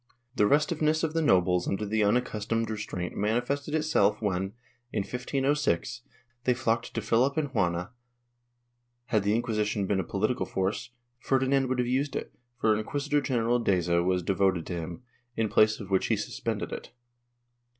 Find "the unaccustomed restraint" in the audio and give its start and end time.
1.85-3.15